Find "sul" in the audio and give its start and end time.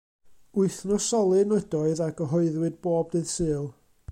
3.37-3.65